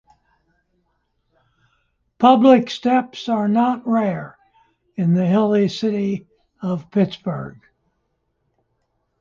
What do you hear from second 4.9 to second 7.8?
in the hilly city of Pittsburgh.